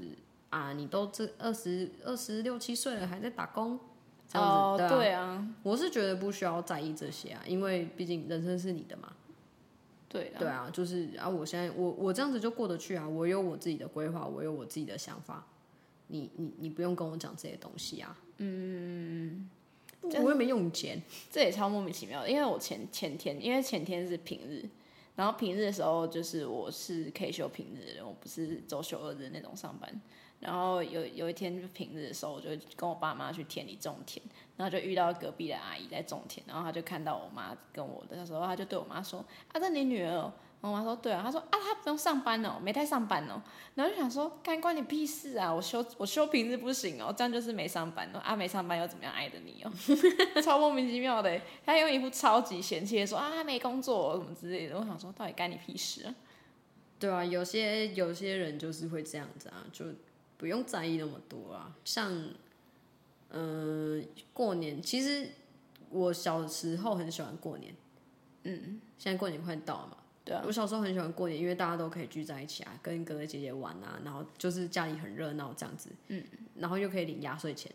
[0.50, 3.80] 啊，你都这二十二十六七岁了，还在打工？
[4.28, 9.14] 这样子、对啊，我是觉得不需要在意这些啊，因为毕竟人生是你的嘛。
[10.10, 15.46] 对对啊，就是啊，我现在我我这样子就过得去啊，我有我自己的规划，我有我自己的想法，
[16.08, 18.18] 你你你不用跟我讲这些东西啊。
[18.38, 19.48] 嗯，
[20.02, 22.30] 我又没用钱，这也超莫名其妙的。
[22.30, 24.68] 因为我前前天，因为前天是平日，
[25.16, 30.02] 然后平日的时候就是我是可以休平日的，我不是周休二日那种上班。
[30.40, 34.22] 然后有有一天就平日的时候，我就跟我爸妈去田里种田，
[34.56, 39.20] 然后就遇到隔壁的阿姨在种田，然后他就看到我妈跟我的时候，他就对我妈说
[39.52, 43.42] ：“啊，这你女儿哦？”我妈说：“对啊。”他说：“啊，她不用上班哦，没在上班哦。”
[43.76, 45.54] 然后就想说：“干关你屁事啊！
[45.54, 48.20] 我休我休平日不行哦，这样就是没上班哦。
[48.20, 49.72] 啊，没上班又怎么样爱着你哦？
[50.44, 56.16] 超莫名其妙的，他用一副超级嫌弃的说：“啊，他没工作什么之类的。”我想说，到底干你屁事啊？
[57.00, 59.86] 对啊，有些有些人就是会这样子啊，就。
[60.40, 62.10] 不用在意那么多啊，像，
[63.32, 65.28] 嗯、呃，过年其实
[65.90, 67.76] 我小时候很喜欢过年，
[68.44, 76.24] 嗯，现在过年快到了嘛，对啊，我小时候很喜欢过年，因为大家都可以聚在一起啊，跟哥哥姐姐玩啊，然后就是家里很热闹这样子，嗯，
[76.56, 77.70] 然后又可以领压岁钱，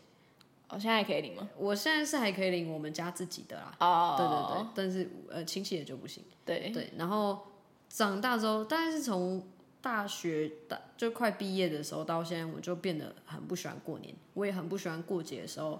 [0.67, 1.47] 哦，现在还可以领吗？
[1.55, 6.71] 我现在是还可以领我们家自己的啦，哦，对对对，但是呃亲戚也就不行，对。
[6.71, 7.45] 对，然后
[7.89, 9.45] 长大之后，大概是从。
[9.85, 15.79] 大学大就快毕业的时候，到现在我就变得很不喜欢过年，我也很不喜欢过节的时候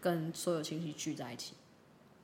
[0.00, 1.54] 跟所有亲戚聚在一起。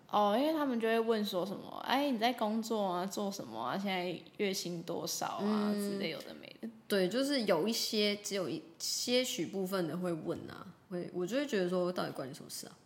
[0.09, 3.77] 哦，因为他们就会问说什么，哎，你在工作啊，做什么啊？
[3.77, 5.73] 现在月薪多少啊？
[5.75, 6.69] 嗯、之类有的没的。
[6.87, 12.79] 对，就是有一些只有一些许部分的会问啊，会我就会觉得说，到底关你什么事啊？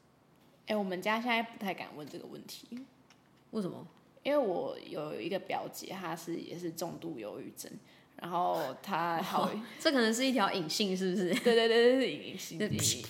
[0.68, 2.66] 哎，我们家现在不太敢问这个问题，
[3.50, 3.86] 为什么？
[4.22, 7.70] 因为我有一个表姐，她是也是重度忧郁症。
[8.20, 11.34] 然后他好、哦，这可能是一条隐性，是不是？
[11.34, 13.04] 对对对，是隐性，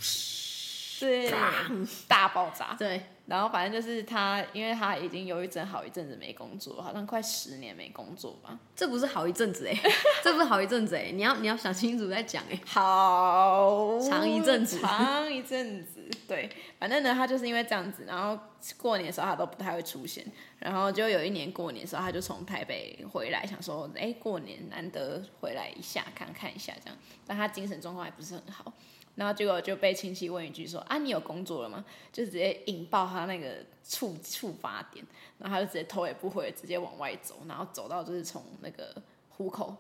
[0.99, 1.33] 对，
[2.09, 2.75] 大爆炸。
[2.79, 8.59] 对，然后反正就是他，因为他已经有一阵好一阵子没工作，好像快十年没工作吧。
[8.75, 9.75] 这不是好一阵子哎，
[10.23, 12.59] 这不是好一阵子哎，你要你要想清楚再讲哎。
[12.67, 16.09] 好长一阵子，长一阵子。
[16.27, 18.39] 对，反正呢，他就是因为这样子，然后
[18.77, 20.25] 过年的时候他都不太会出现。
[20.59, 26.99] 然后就有一年过年的时候，他就从台北回来，想说，哎，过年难得回来一下，看看一下这样。
[27.27, 28.73] 但他精神状况还不是很好，
[29.19, 31.85] 然后结果就被亲戚问一句说，啊，你有工作了吗？
[32.13, 35.05] 就直接引爆他那个触触发点，
[35.39, 38.95] 然后他就直接头也不回，直接往外走，然后走到就是从那个
[39.31, 39.75] 虎口，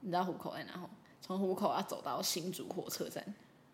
[0.00, 0.78] 你知道虎口在哪？
[1.22, 3.24] 从虎口要走到新竹火车站。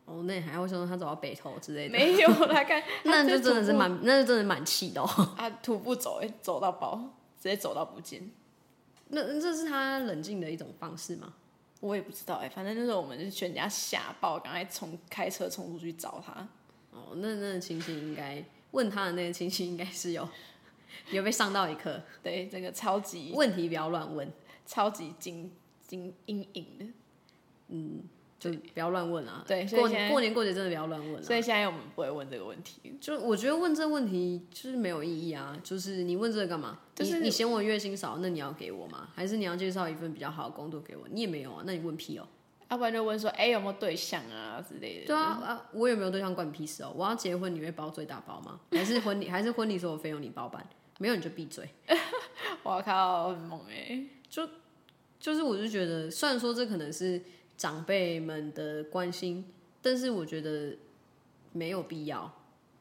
[0.05, 1.93] 哦，那还会说他走到北头之类的？
[1.93, 5.09] 没有，他看， 那就真的是蛮，那就真的蛮气的哦。
[5.37, 6.97] 他徒步走，走到爆，
[7.37, 8.31] 直接走到不见。
[9.09, 11.35] 那这是他冷静的一种方式吗？
[11.81, 16.47] 我也不知道哎，反正那时候我们就全家吓爆，赶快冲开车冲出去找他。
[16.93, 20.29] 哦，那那个亲戚应该问他的那个亲戚应该是有
[21.11, 22.03] 有被上到一课。
[22.23, 24.31] 对，这个超级问题不要乱问，
[24.67, 25.51] 超级惊
[25.87, 26.87] 惊阴影的，
[27.69, 28.03] 嗯。
[28.41, 29.45] 就不要乱问啊！
[29.47, 31.23] 对，过年过年过节真的不要乱问啊！
[31.23, 32.97] 所以现在我们不会问这个问题。
[32.99, 35.55] 就我觉得问这个问题就是没有意义啊！
[35.63, 36.79] 就是你问这个干嘛？
[36.95, 39.11] 就是你，你嫌我月薪少，那你要给我吗？
[39.15, 41.07] 还是你要介绍一份比较好的工作给我？
[41.11, 42.27] 你也没有啊，那你问屁哦！
[42.71, 45.09] 要不然就问说，哎，有没有对象啊之类的？
[45.09, 45.69] 对啊啊！
[45.75, 46.91] 我有没有对象关你屁事哦！
[46.97, 48.59] 我要结婚，你会包最大包吗？
[48.73, 50.67] 还是婚礼还是婚礼所有费用你包办？
[50.97, 51.69] 没有你就闭嘴！
[52.63, 54.03] 我靠，很猛哎！
[54.31, 54.49] 就
[55.19, 57.23] 就是我就觉得，虽然说这可能是。
[57.61, 59.45] 长辈们的关心，
[59.83, 60.75] 但是我觉得
[61.53, 62.33] 没有必要。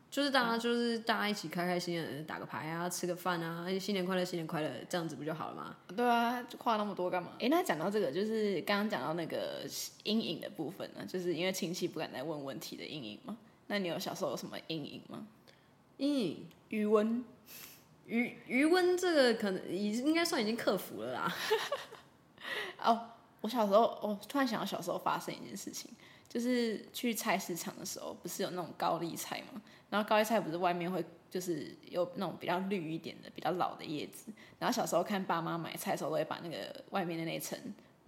[0.09, 5.75] 就是大家就是大家一起开开心心的打个牌啊，吃个饭啊，新年快乐，新年快乐，这样子不就好了吗？
[5.93, 7.31] 对啊，话那么多干嘛？
[7.41, 9.67] 哎，那讲到这个，就是刚刚讲到那个
[10.03, 13.37] 阴影的部分呢，就是因为亲戚不敢再问问题的阴影吗？
[13.67, 15.27] 那你有小时候有什么阴影吗？
[15.97, 17.21] 阴影，余温，
[18.05, 21.35] 余余温这个可能已应该算已经克服了啦。
[22.81, 23.09] 哦。
[23.41, 25.89] 我小时候，我突然想到小时候发生一件事情，
[26.27, 29.61] 就是去菜市场的时候，不是有那种高丽菜吗？
[29.89, 37.57] 然后高丽菜不是外面会就是有那种比较绿一点的、比较老的叶子，然后小时候看爸妈买菜的时候，都会把那个外面的那层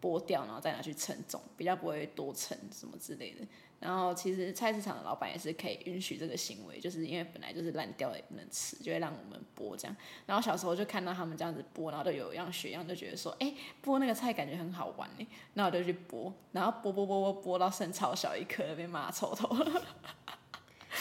[0.01, 3.45] 剥掉，然后再拿去称重，比较不会多称什么之类的。
[3.79, 9.97] 然后其实菜市场的老板也是可以允许这个行为，就是因为本来就是烂掉了也不能吃，就会让我们剥这样。
[10.27, 13.51] 然后小时候就看到他们这样子剥，然后就有样学样，就觉得说，哎，
[13.83, 15.25] 剥那个菜感觉很好玩哎。
[15.55, 19.81] 那我就去剥，然后剥剥剥剥剥到剩超小一颗，被骂臭头了。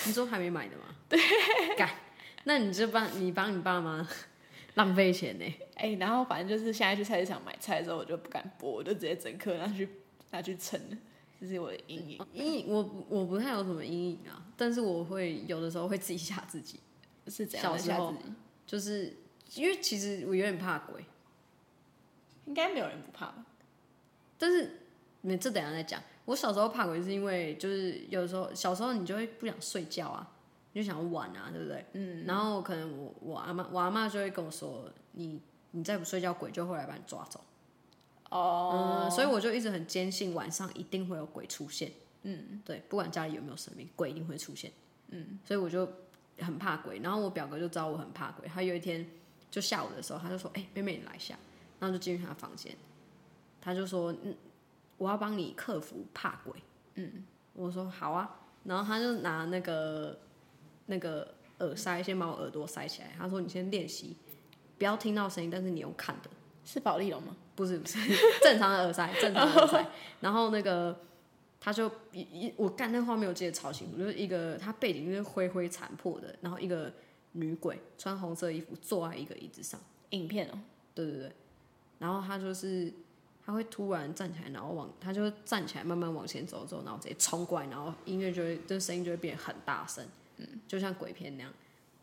[0.07, 0.85] 你说还没买的吗？
[1.07, 1.21] 对，
[1.77, 1.91] 干，
[2.45, 4.09] 那你就帮你帮你爸妈
[4.81, 5.45] 浪费钱呢？
[5.75, 9.89] 哎，然后反正就是现在去菜市场买菜的时候，我就不敢剥，我就直接整颗拿去
[10.31, 10.97] 拿去称了。
[11.39, 12.27] 这是我的阴影。
[12.33, 16.81] 阴影，我我不太有什么阴影啊，但是我会有的时候会自己吓自己。
[17.27, 18.15] 是这样小时候
[18.67, 19.15] 就是
[19.55, 21.05] 因为其实我有点怕鬼，
[22.47, 23.45] 应该没有人不怕吧？
[24.39, 24.81] 但是
[25.21, 26.03] 没这等下再讲。
[26.25, 30.31] 我小时候怕鬼是因为就是有时候小时候你就会不想睡觉啊，
[30.73, 31.85] 你就想玩啊，对不对？
[31.93, 32.25] 嗯。
[32.27, 37.41] 然后可能我我阿妈我阿妈就会跟我说，你你再不睡觉，鬼就会来把你抓走。
[38.31, 39.05] 哦。
[39.05, 41.93] 嗯，所以我就一直很坚信晚上一定会有鬼出现。
[42.23, 42.63] 嗯。
[42.65, 44.73] 对，不管家里有没有生命，鬼一定会出现。
[45.09, 45.39] 嗯。
[45.45, 45.89] 所以我就。
[46.43, 48.49] 很怕鬼，然后我表哥就知道我很怕鬼。
[48.49, 49.07] 他有一天
[49.51, 51.39] 就下午的时候，他就说：“哎、欸，妹妹你来一下。”
[51.79, 52.75] 然后就进去他房间，
[53.61, 54.35] 他就说：“嗯，
[54.97, 56.55] 我要帮你克服怕鬼。”
[56.97, 60.19] 嗯，我说：“好啊。”然后他就拿那个
[60.91, 63.15] 那个耳塞，先把我耳朵塞起来。
[63.17, 64.15] 他说：“你先练习，
[64.77, 66.29] 不要听到声音，但是你用看的。”
[66.67, 67.35] 是保丽龙吗？
[67.57, 67.99] 不是不是，
[68.43, 69.87] 正常的耳塞，正常的耳塞。
[70.21, 70.95] 然后那个。
[71.63, 76.91] 他就一一我干那画面我记得超清楚，就是一个他背景就是灰灰残破的，然后一个
[77.33, 79.79] 女鬼穿红色衣服坐在一个椅子上。
[80.09, 80.59] 影片哦，
[80.95, 81.33] 对对对，
[81.99, 82.91] 然后他就是
[83.45, 90.03] 他会突然站起来，然后往他就站起来慢慢往前走走，然后直接冲过来，然后音乐就会就声音就会变很大声，
[90.41, 91.53] 嗯，就像鬼片那样。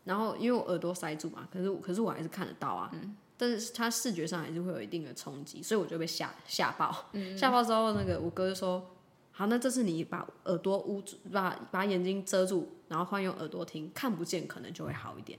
[0.04, 8.90] 然后因为我耳朵塞住嘛，可是可是我还是看得到啊，嗯，但是他视觉上还是会有一定的冲击，所以我就被吓吓爆，嗯，吓爆之后那个我哥就说。
[9.30, 15.38] 好，那这次你把耳朵捂住，把把眼睛遮住，然后换用耳朵听，看不见可能就会好一点。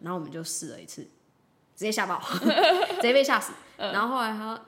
[0.00, 2.18] 然后我们就试了一次，直接吓爆，
[2.96, 3.52] 直接被吓死。
[3.76, 4.58] 呃、然后后来他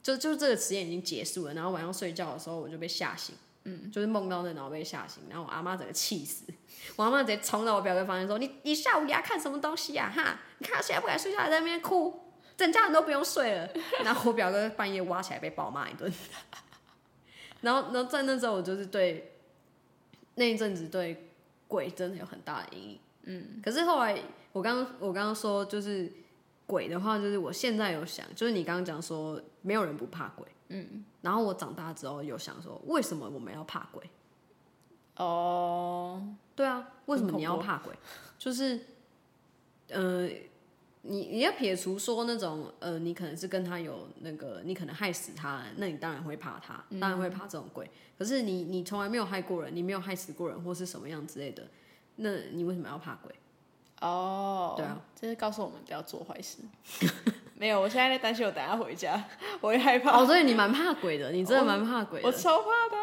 [0.00, 6.44] 就就这个实验已经结束了，然后晚上睡觉的时候我就被吓醒，嗯，就是梦到那，然后被吓醒，然后我阿妈整个气死，
[6.96, 10.16] 我阿妈直接冲到我表哥房间说：“你你下午给他看什么东西呀、啊？
[10.16, 12.20] 哈，你看现在不敢睡觉，还在那边哭，
[12.58, 13.66] 整家人都不用睡了。”
[14.04, 16.12] 然后我表哥半夜挖起来被暴骂一顿。
[17.62, 19.32] 然后，然后在那时候，我就是对
[20.34, 21.30] 那一阵子对
[21.66, 22.98] 鬼真的有很大的阴影。
[23.22, 24.18] 嗯，可是后来
[24.52, 26.12] 我刚刚我刚刚说就是
[26.66, 30.46] 鬼的话，就是我现在有想，就是你刚刚讲说没有人不怕鬼。
[30.74, 34.02] 嗯，然后我长大之后有想说，为什么我们要怕鬼？
[35.16, 36.22] 哦，
[36.54, 37.92] 对啊，为什么你要怕鬼？
[38.38, 38.80] 就是，
[39.88, 40.28] 呃。
[41.06, 47.84] 你你要撇除说那种呃，你可能是跟他有那个，你可能害死他，那你当然会怕他，当然会怕这种鬼。
[47.84, 51.62] 嗯、可是你你从来没有害过人，你没有害死过人或是什么样之类的，
[52.16, 53.34] 那你为什么要怕鬼？
[54.00, 56.60] 哦，对啊，这是告诉我们不要做坏事。
[57.56, 59.24] 没有，我现在在担心，我等下回家
[59.60, 60.18] 我会害怕。
[60.18, 62.26] 哦，所以你蛮怕鬼的，你真的蛮怕鬼的。
[62.28, 62.96] 我，我超怕的，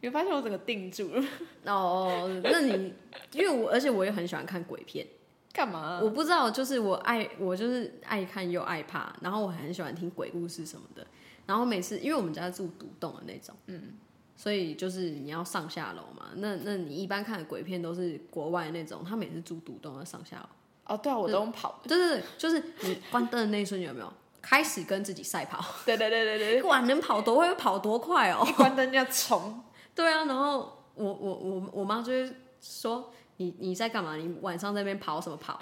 [0.00, 1.24] 你会发现我整个定住了。
[1.66, 2.94] 哦，那你
[3.32, 5.06] 因为我而且我也很喜欢看鬼片。
[5.50, 6.00] 干嘛、啊？
[6.00, 11.04] 我不知道，就是我爱我就是爱看又爱怕，然后我很喜欢听鬼故事什么的。
[11.46, 13.94] 然后每次因为我们家住独栋的那种，嗯，
[14.36, 16.28] 所以就是你要上下楼嘛。
[16.36, 20.48] 那那你一般看的鬼片都是国外那种，他每次住独栋要上下楼。
[20.88, 21.80] 哦，对啊，我都用跑。
[21.84, 25.64] 对对对，就是你关灯的那一瞬间有没有开始跟自己赛跑？
[25.86, 28.44] 对对对对对，管，能跑多会跑多快哦！
[28.48, 29.62] 一关灯就要冲。
[29.94, 33.12] 对啊，然后我我我我妈就会说。
[33.40, 34.16] 你你在干嘛？
[34.16, 35.60] 你晚上在那边跑什么跑？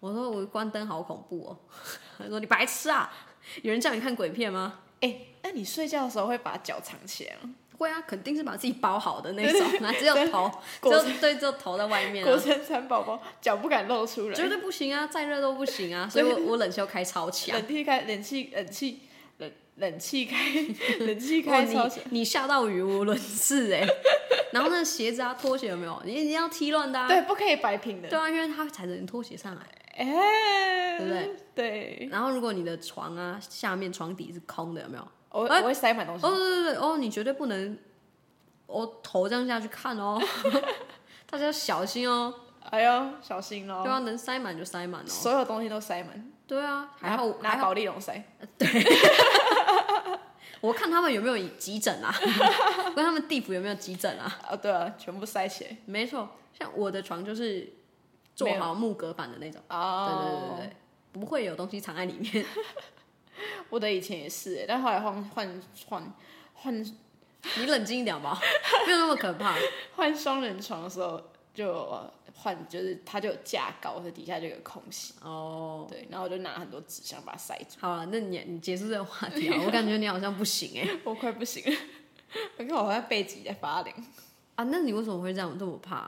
[0.00, 1.58] 我说我关灯好恐怖哦。
[2.16, 3.12] 他说你白痴啊！
[3.60, 4.80] 有人叫你看鬼片吗？
[5.02, 7.54] 哎、欸，那你睡觉的时候会把脚藏起来吗？
[7.78, 10.50] 会啊，肯定是把自己包好的那种，那只有头，
[10.82, 12.28] 只有对，只有头在外面、啊。
[12.28, 15.06] 国生蚕宝宝脚不敢露出来，绝对不行啊！
[15.06, 16.08] 再热都不行啊！
[16.08, 19.00] 所以我我冷气要开超强，冷气开冷气冷气
[19.38, 20.36] 冷冷气开
[21.00, 23.86] 冷气开超强，你下到语无伦次哎。
[24.50, 26.02] 然后那鞋子啊，拖鞋有没有？
[26.04, 28.08] 你你要踢乱的、啊，对，不可以摆平的。
[28.08, 29.60] 对啊，因为他踩着你拖鞋上来，
[29.94, 31.36] 哎、欸，对不对？
[31.54, 32.08] 对。
[32.10, 35.06] 然后如果你的床啊下面床底是空的，有没有？
[35.30, 36.26] 我我会塞满东西。
[36.26, 37.78] 哦对对对哦，你绝对不能，
[38.66, 40.20] 我、哦、头这样下去看哦，
[41.28, 42.32] 大家要小心哦。
[42.70, 43.82] 哎呦，小心哦。
[43.82, 45.08] 对啊，能塞满就塞满哦。
[45.08, 46.32] 所有东西都塞满。
[46.46, 48.22] 对啊，还好拿保丽龙塞。
[48.56, 48.68] 对。
[50.60, 52.12] 我看他们有没有急诊啊？
[52.96, 54.38] 问他们地府有没有急诊啊？
[54.50, 55.76] 哦，对啊，全部塞起来。
[55.86, 57.72] 没错，像我的床就是
[58.34, 59.62] 做好木隔板的那种。
[59.68, 60.08] 哦。
[60.08, 60.76] 对对对对，
[61.12, 62.44] 不会有东西藏在里面。
[63.70, 66.14] 我的以前也是，但后来换换换
[66.54, 66.84] 换，
[67.56, 68.40] 你冷静一点吧，
[68.86, 69.54] 没有那么可怕。
[69.96, 71.22] 换双人床的时候
[71.54, 72.10] 就。
[72.40, 75.12] 换就是它就有架高，所以底下就有空隙。
[75.22, 77.74] 哦，对，然后我就拿很多纸箱把它塞住。
[77.80, 79.60] 好了，那你你结束这个话题啊？
[79.66, 81.76] 我感觉你好像不行哎，我快不行了，
[82.58, 83.96] 我看我好像背脊在发凉。
[84.54, 85.98] 啊，那你为什么会这样这么怕？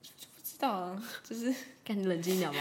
[0.00, 2.58] 不知道啊，就是赶紧冷静一点吧。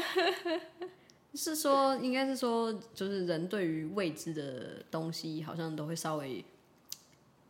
[1.34, 6.44] 是说，应该是说，就是人对于未知的东西，好像都会稍微，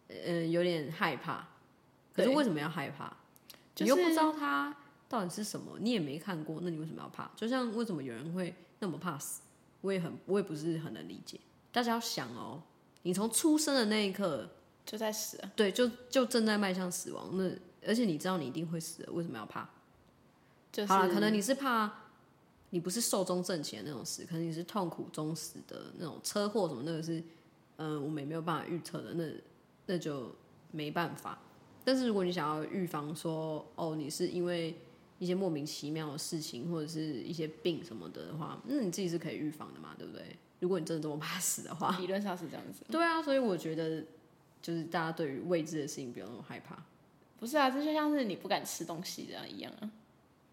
[0.09, 1.48] 呃，有点害怕。
[2.12, 3.16] 可是为什么要害怕？
[3.78, 4.76] 你又不知道它
[5.09, 7.30] 到底是什么，你也没看过，那你为什么要怕？
[7.34, 9.40] 就像为什么有人会那么怕死，
[9.80, 11.40] 我也很，我也不是很能理解。
[11.72, 12.62] 大家要想哦，
[13.03, 14.46] 你从出生的那一刻
[14.84, 17.30] 就在死啊，对，就就正在迈向死亡。
[17.32, 17.51] 那
[17.88, 19.66] 而且你知道你一定会死的，为什么要怕？
[20.70, 21.90] 就是、好了，可能你是怕。
[22.71, 27.18] 你不是寿终正寝的那种死，可能你是痛苦中死的那种车祸什么，那个是，
[27.77, 29.25] 嗯、呃，我们也没有办法预测的，那
[29.87, 30.35] 那就
[30.71, 31.39] 没办法。
[31.85, 34.75] 但是如果你想要预防说，哦，你是因为
[35.18, 40.25] 一些莫名其妙的事情或者是一些病什么的的话，那你自己是可以预防的嘛，对不对？
[40.61, 42.85] 如果你真的这么怕死的话，理论上是这样子。
[42.91, 44.05] 对啊，所以我觉得
[44.62, 46.81] 就是大家对于未知的事情不要那么害怕。
[47.39, 49.91] 不是啊，这就像是你不敢吃东西这样一样啊。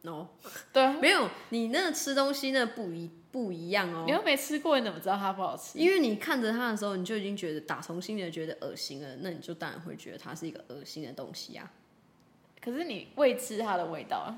[0.08, 0.28] 哦，
[0.72, 4.03] 对啊，没有，你那个吃东西那不一不一样哦。
[4.05, 5.78] 你又没吃过，你怎么知道它不好吃？
[5.78, 11.72] 因为你看着它的时候，你就已经觉得打从心里觉得恶心了，那你就当然会觉得它是一个恶心的东西啊。
[12.62, 14.34] 可是你未知它的味道啊，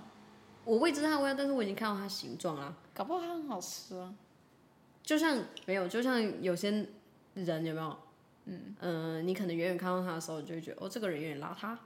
[0.66, 4.14] 我未知它的味道，但是我已经看到它形状了，搞不好它很好吃啊。
[5.04, 6.86] 就像没有，就像有些
[7.36, 7.98] 人有没有？
[8.46, 11.78] 嗯嗯、呃，你可能远远看到它的时候，你就会觉得哦，这个人有点邋遢，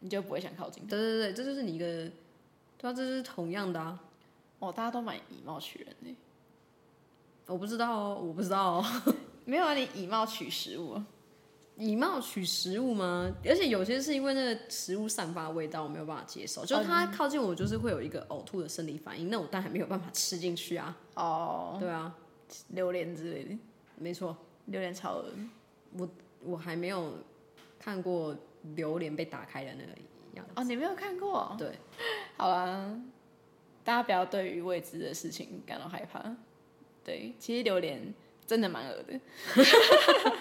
[0.00, 0.86] 你就不会想靠近。
[0.86, 2.10] 对对对，这就是你一个。
[2.84, 3.98] 那这是同样的啊！
[4.58, 6.14] 哦，大家都蛮以貌取人的。
[7.46, 8.84] 我不知道哦，我不知道哦。
[9.46, 11.00] 没有啊，你以貌取食物，
[11.78, 13.32] 以貌取食物吗？
[13.42, 16.62] 而且有些是因为那个食物散发味道，我没有办法接受。
[16.66, 20.94] 就它靠近我，就是会有一个呕吐的生理反应，那我当然没有办法吃进去啊。
[21.14, 22.14] 哦，对啊，
[22.68, 23.58] 榴莲之类的，
[23.96, 25.24] 没错，榴莲超恶。
[25.96, 26.06] 我
[26.42, 27.14] 我还没有
[27.78, 28.36] 看过
[28.74, 29.92] 榴莲被打开的那个
[30.34, 30.46] 样。
[30.54, 31.56] 哦，你没有看过？
[31.58, 31.78] 对，
[32.36, 33.00] 好啦，
[33.84, 36.36] 大家不要对于未知的事情感到害怕。
[37.04, 38.12] 对，其实榴莲
[38.46, 39.20] 真的蛮恶的，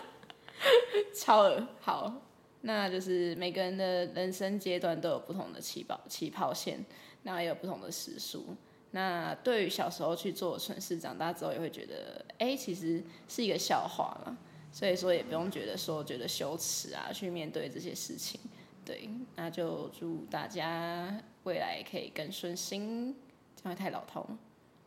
[1.13, 1.67] 超恶。
[1.79, 2.21] 好，
[2.61, 6.83] 那就是每个人的人生阶段都有不同的起跑起跑线，
[7.23, 8.55] 那也有不同的时速。
[8.91, 14.37] 那对于小时候去做蠢事，长大之后也会觉得，哎、其实是一个笑话了。
[14.71, 18.39] 所以说，也不用觉得说觉得羞耻啊，去面对这些事情。
[18.85, 23.15] 对，那就祝大家未来可以更顺心，
[23.55, 24.37] 这样会太老套吗？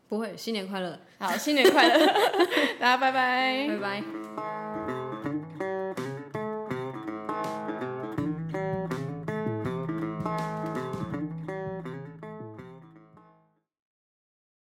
[0.09, 0.99] 不会，新年快乐！
[1.19, 2.07] 好，新年快乐！
[2.79, 4.96] 大家拜拜，拜拜。